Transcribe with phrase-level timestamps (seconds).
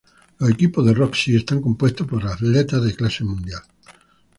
[0.39, 3.61] Los equipos de Roxy están compuesto por atletas de clase mundial.